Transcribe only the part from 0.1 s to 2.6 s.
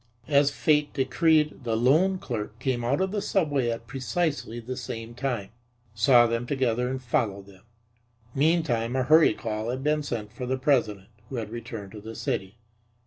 As Fate decreed, the loan clerk